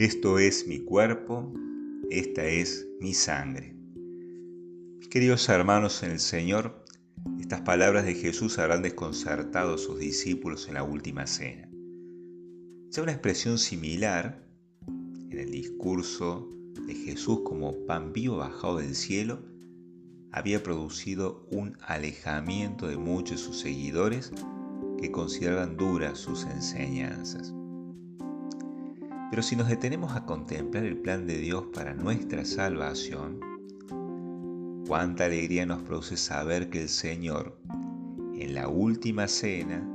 [0.00, 1.52] Esto es mi cuerpo,
[2.08, 3.76] esta es mi sangre.
[4.98, 6.86] Mis queridos hermanos en el Señor,
[7.38, 11.68] estas palabras de Jesús habrán desconcertado a sus discípulos en la última cena.
[12.88, 14.42] Ya una expresión similar
[14.88, 16.48] en el discurso
[16.86, 19.44] de Jesús como pan vivo bajado del cielo
[20.32, 24.32] había producido un alejamiento de muchos de sus seguidores
[24.98, 27.52] que consideraban duras sus enseñanzas.
[29.30, 33.38] Pero si nos detenemos a contemplar el plan de Dios para nuestra salvación,
[34.88, 37.56] cuánta alegría nos produce saber que el Señor,
[38.34, 39.86] en la última cena,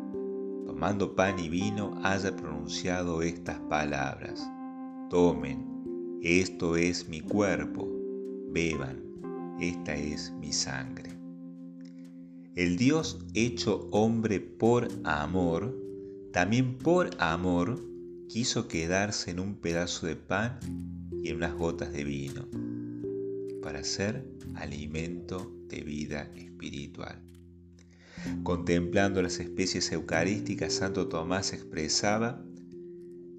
[0.65, 4.49] tomando pan y vino, haya pronunciado estas palabras.
[5.09, 7.89] Tomen, esto es mi cuerpo,
[8.51, 9.03] beban,
[9.59, 11.09] esta es mi sangre.
[12.55, 15.75] El Dios hecho hombre por amor,
[16.31, 17.81] también por amor,
[18.27, 20.59] quiso quedarse en un pedazo de pan
[21.23, 22.47] y en unas gotas de vino
[23.61, 24.23] para ser
[24.55, 27.21] alimento de vida espiritual.
[28.43, 32.43] Contemplando las especies eucarísticas, Santo Tomás expresaba,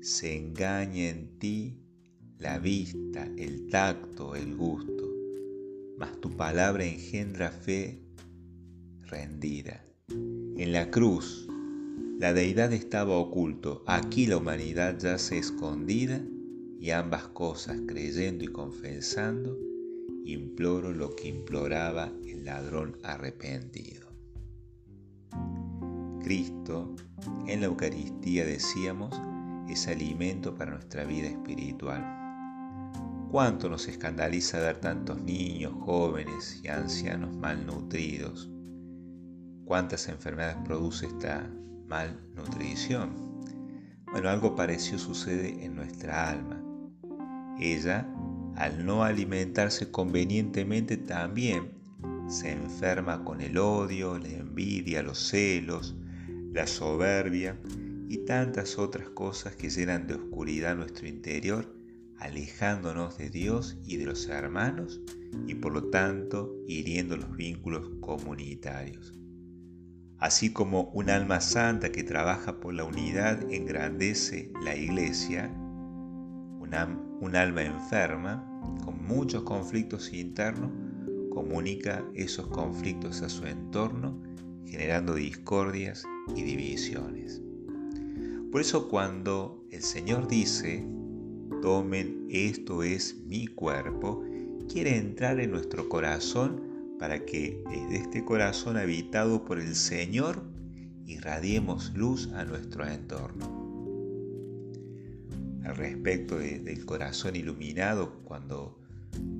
[0.01, 1.81] se engaña en ti
[2.39, 5.11] la vista, el tacto, el gusto,
[5.98, 8.03] mas tu palabra engendra fe
[9.06, 9.84] rendida.
[10.09, 11.48] En la cruz,
[12.19, 16.22] la deidad estaba oculto, aquí la humanidad yace escondida
[16.81, 19.59] y ambas cosas, creyendo y confesando,
[20.25, 24.09] imploro lo que imploraba el ladrón arrepentido.
[26.22, 26.97] Cristo,
[27.47, 29.14] en la Eucaristía decíamos,
[29.69, 32.03] es alimento para nuestra vida espiritual.
[33.31, 38.50] ¿Cuánto nos escandaliza ver tantos niños, jóvenes y ancianos malnutridos?
[39.67, 41.50] ¿Cuántas enfermedades produce esta
[41.89, 43.27] malnutrición.
[44.11, 46.62] Bueno, algo parecido sucede en nuestra alma.
[47.60, 48.09] Ella,
[48.56, 51.72] al no alimentarse convenientemente, también
[52.28, 55.94] se enferma con el odio, la envidia, los celos,
[56.53, 57.59] la soberbia
[58.09, 61.75] y tantas otras cosas que llenan de oscuridad nuestro interior,
[62.19, 65.00] alejándonos de Dios y de los hermanos
[65.47, 69.12] y por lo tanto hiriendo los vínculos comunitarios.
[70.19, 75.50] Así como un alma santa que trabaja por la unidad engrandece la iglesia,
[77.21, 78.44] un alma enferma
[78.84, 80.71] con muchos conflictos internos
[81.31, 84.21] comunica esos conflictos a su entorno
[84.65, 86.04] generando discordias
[86.34, 87.41] y divisiones.
[88.50, 90.87] Por eso cuando el Señor dice,
[91.62, 94.25] tomen esto es mi cuerpo,
[94.69, 96.66] quiere entrar en nuestro corazón
[96.99, 100.43] para que desde este corazón habitado por el Señor
[101.07, 103.65] irradiemos luz a nuestro entorno.
[105.65, 108.79] Al respecto del corazón iluminado, cuando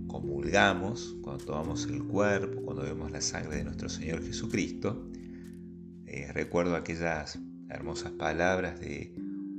[0.07, 5.09] comulgamos, cuando tomamos el cuerpo, cuando vemos la sangre de nuestro Señor Jesucristo,
[6.07, 7.39] eh, recuerdo aquellas
[7.69, 9.15] hermosas palabras de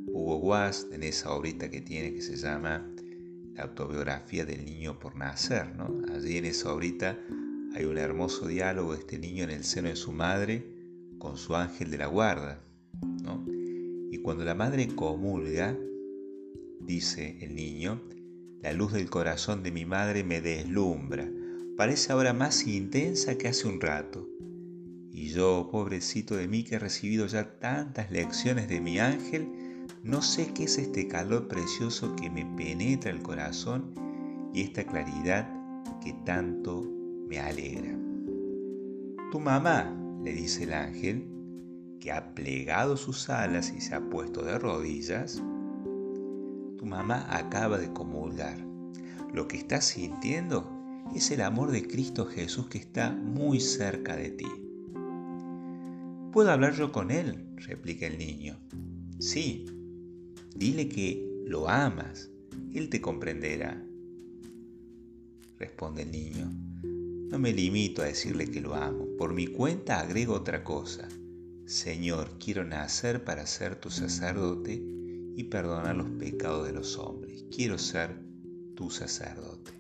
[0.08, 2.90] Hugo Guas en esa obrita que tiene que se llama
[3.54, 5.76] La autobiografía del niño por nacer.
[5.76, 6.02] ¿no?
[6.14, 7.18] Allí en esa obrita
[7.78, 10.66] hay un hermoso diálogo de este niño en el seno de su madre
[11.20, 12.60] con su ángel de la guarda.
[14.10, 15.78] Y cuando la madre comulga,
[16.82, 18.02] dice el niño,
[18.64, 21.30] la luz del corazón de mi madre me deslumbra,
[21.78, 24.28] parece ahora más intensa que hace un rato.
[25.12, 30.24] Y yo, pobrecito de mí que he recibido ya tantas lecciones de mi ángel, no
[30.24, 33.94] sé qué es este calor precioso que me penetra el corazón
[34.52, 35.48] y esta claridad
[36.04, 36.97] que tanto
[37.28, 37.98] me alegra.
[39.32, 39.94] Tu mamá,
[40.24, 41.28] le dice el ángel,
[42.00, 45.42] que ha plegado sus alas y se ha puesto de rodillas,
[46.78, 48.58] tu mamá acaba de comulgar.
[49.34, 50.72] Lo que estás sintiendo
[51.16, 54.48] es el amor de Cristo Jesús que está muy cerca de ti.
[56.32, 57.44] ¿Puedo hablar yo con él?
[57.56, 58.58] replica el niño.
[59.20, 59.66] Sí,
[60.56, 62.30] dile que lo amas,
[62.74, 63.84] él te comprenderá,
[65.58, 66.52] responde el niño.
[67.30, 69.06] No me limito a decirle que lo amo.
[69.18, 71.10] Por mi cuenta agrego otra cosa.
[71.66, 74.82] Señor, quiero nacer para ser tu sacerdote
[75.36, 77.44] y perdonar los pecados de los hombres.
[77.54, 78.18] Quiero ser
[78.76, 79.74] tu sacerdote.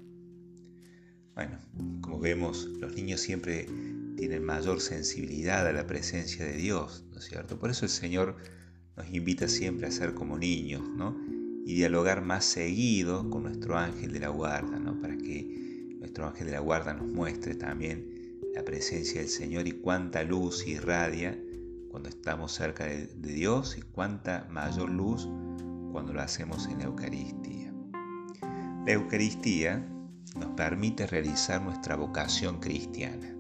[1.35, 1.57] Bueno,
[2.01, 3.69] como vemos, los niños siempre
[4.17, 7.57] tienen mayor sensibilidad a la presencia de Dios, ¿no es cierto?
[7.57, 8.35] Por eso el Señor
[8.97, 11.15] nos invita siempre a ser como niños, ¿no?
[11.65, 14.99] Y dialogar más seguido con nuestro ángel de la guarda, ¿no?
[14.99, 15.66] Para que
[15.99, 20.65] nuestro ángel de la guarda nos muestre también la presencia del Señor y cuánta luz
[20.67, 21.37] irradia
[21.89, 25.27] cuando estamos cerca de, Dios y cuánta mayor luz
[25.91, 27.73] cuando lo hacemos en la Eucaristía.
[28.85, 29.85] La Eucaristía
[30.39, 33.35] nos permite realizar nuestra vocación cristiana,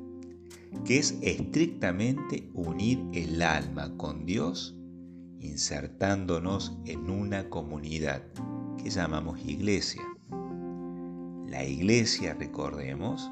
[0.85, 4.75] que es estrictamente unir el alma con Dios,
[5.39, 8.23] insertándonos en una comunidad
[8.77, 10.01] que llamamos iglesia.
[11.49, 13.31] La iglesia, recordemos,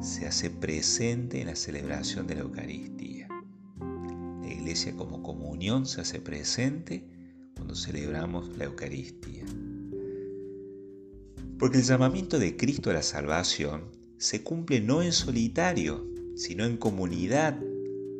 [0.00, 3.28] se hace presente en la celebración de la Eucaristía.
[4.40, 7.04] La iglesia como comunión se hace presente
[7.56, 9.44] cuando celebramos la Eucaristía.
[11.58, 16.76] Porque el llamamiento de Cristo a la salvación se cumple no en solitario, sino en
[16.76, 17.60] comunidad,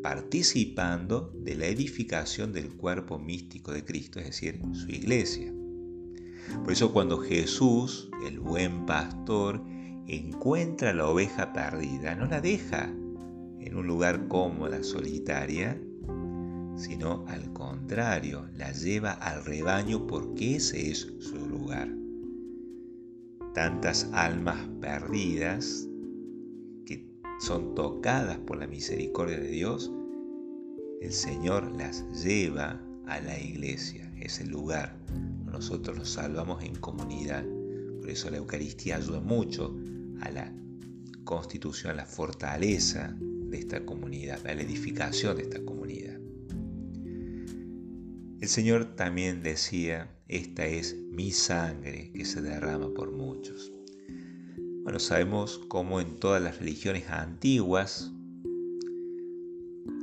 [0.02, 5.52] participando de la edificación del cuerpo místico de Cristo, es decir, su iglesia.
[6.62, 9.62] Por eso cuando Jesús, el buen pastor,
[10.06, 12.92] encuentra la oveja perdida, no la deja
[13.60, 15.80] en un lugar cómoda, solitaria,
[16.76, 21.88] sino al contrario, la lleva al rebaño porque ese es su lugar.
[23.54, 25.88] Tantas almas perdidas
[26.84, 27.06] que
[27.40, 29.92] son tocadas por la misericordia de Dios,
[31.00, 34.96] el Señor las lleva a la iglesia, ese lugar.
[35.54, 37.44] Nosotros nos salvamos en comunidad.
[38.00, 39.72] Por eso la Eucaristía ayuda mucho
[40.20, 40.52] a la
[41.22, 46.18] constitución, a la fortaleza de esta comunidad, a la edificación de esta comunidad.
[48.40, 53.72] El Señor también decía, esta es mi sangre que se derrama por muchos.
[54.82, 58.10] Bueno, sabemos cómo en todas las religiones antiguas,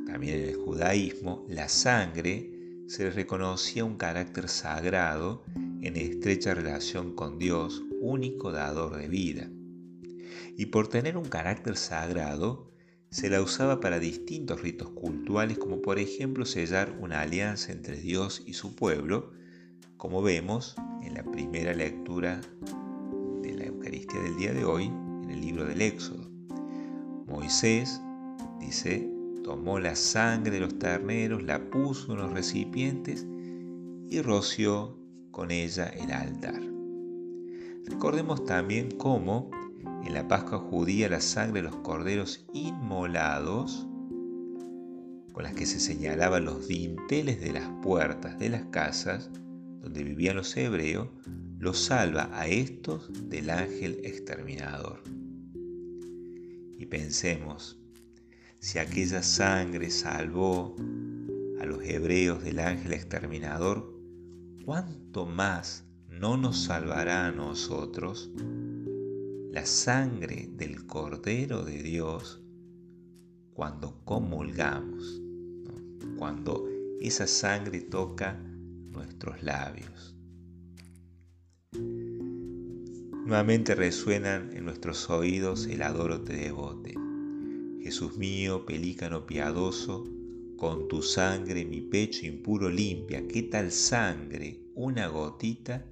[0.07, 2.50] también en el judaísmo, la sangre
[2.92, 5.46] se le reconocía un carácter sagrado
[5.82, 9.50] en estrecha relación con Dios, único dador de vida
[10.58, 12.70] y por tener un carácter sagrado,
[13.10, 18.44] se la usaba para distintos ritos cultuales, como por ejemplo sellar una alianza entre Dios
[18.46, 19.32] y su pueblo,
[19.96, 22.42] como vemos en la primera lectura
[23.42, 24.88] de la Eucaristía del día de hoy,
[25.24, 26.30] en el libro del Éxodo.
[27.26, 28.02] Moisés,
[28.60, 29.10] dice,
[29.44, 33.26] tomó la sangre de los terneros, la puso en los recipientes
[34.10, 34.98] y roció
[35.32, 36.62] con ella el altar.
[37.86, 39.50] Recordemos también cómo
[40.06, 43.88] en la Pascua judía la sangre de los corderos inmolados,
[45.34, 49.30] con las que se señalaban los dinteles de las puertas de las casas
[49.82, 51.08] donde vivían los hebreos,
[51.58, 55.02] los salva a estos del ángel exterminador.
[56.78, 57.81] Y pensemos,
[58.62, 60.75] si aquella sangre salvó
[61.60, 63.92] a los hebreos del ángel exterminador,
[64.63, 68.31] ¿cuánto más no nos salvará a nosotros
[69.52, 72.40] la sangre del Cordero de Dios
[73.56, 75.19] cuando comulgamos,
[76.18, 76.69] cuando
[77.02, 78.40] esa sangre toca
[78.92, 80.16] nuestros labios.
[83.25, 87.00] Nuevamente resuenan en nuestros oídos el adoro te devote.
[87.92, 90.08] Jesús mío, pelícano piadoso,
[90.56, 93.28] con tu sangre mi pecho impuro limpia.
[93.28, 94.62] ¿Qué tal sangre?
[94.76, 95.84] Una gotita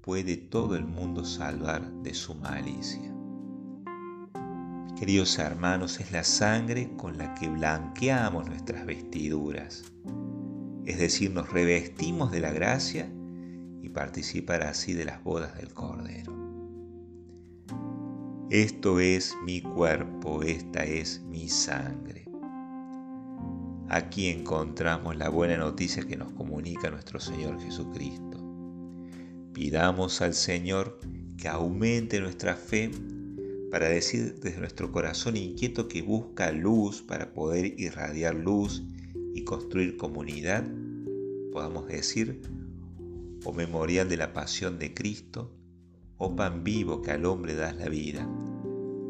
[0.00, 3.12] puede todo el mundo salvar de su malicia.
[4.96, 9.82] Queridos hermanos, es la sangre con la que blanqueamos nuestras vestiduras,
[10.86, 13.12] es decir, nos revestimos de la gracia
[13.82, 16.49] y participar así de las bodas del Cordero.
[18.50, 22.24] Esto es mi cuerpo, esta es mi sangre.
[23.88, 28.42] Aquí encontramos la buena noticia que nos comunica nuestro Señor Jesucristo.
[29.52, 30.98] Pidamos al Señor
[31.38, 32.90] que aumente nuestra fe
[33.70, 38.82] para decir desde nuestro corazón inquieto que busca luz para poder irradiar luz
[39.32, 40.66] y construir comunidad,
[41.52, 42.42] podamos decir,
[43.44, 45.52] o memorial de la pasión de Cristo,
[46.20, 48.28] o pan vivo que al hombre das la vida,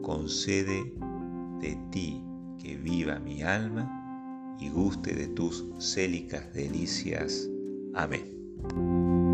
[0.01, 0.95] concede
[1.61, 2.23] de ti
[2.59, 7.51] que viva mi alma y guste de tus célicas delicias.
[7.95, 9.30] Amén.